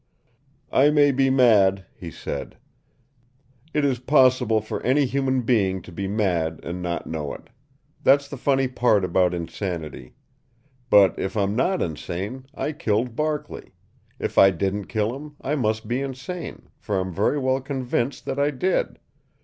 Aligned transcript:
"I 0.71 0.89
may 0.89 1.11
be 1.11 1.29
mad," 1.29 1.85
he 1.95 2.09
said. 2.09 2.57
"It 3.71 3.85
is 3.85 3.99
possible 3.99 4.59
for 4.59 4.81
any 4.81 5.05
human 5.05 5.43
being 5.43 5.83
to 5.83 5.91
be 5.91 6.07
mad 6.07 6.59
and 6.63 6.81
not 6.81 7.05
know 7.05 7.35
it. 7.35 7.51
That's 8.01 8.27
the 8.27 8.35
funny 8.35 8.67
part 8.67 9.05
about 9.05 9.35
insanity. 9.35 10.15
But 10.89 11.19
if 11.19 11.37
I'm 11.37 11.55
not 11.55 11.83
insane, 11.83 12.47
I 12.55 12.71
killed 12.71 13.15
Barkley; 13.15 13.73
if 14.17 14.39
I 14.39 14.49
didn't 14.49 14.87
kill 14.87 15.15
him, 15.15 15.35
I 15.39 15.53
must 15.53 15.87
be 15.87 16.01
insane, 16.01 16.69
for 16.79 16.99
I'm 16.99 17.13
very 17.13 17.37
well 17.37 17.61
convinced 17.61 18.25
that 18.25 18.39
I 18.39 18.49
did. 18.49 18.97